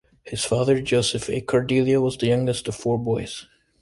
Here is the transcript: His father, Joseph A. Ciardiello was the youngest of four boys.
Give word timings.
His 0.23 0.43
father, 0.43 0.81
Joseph 0.81 1.29
A. 1.29 1.41
Ciardiello 1.41 2.01
was 2.01 2.17
the 2.17 2.25
youngest 2.25 2.67
of 2.67 2.73
four 2.73 2.97
boys. 2.97 3.45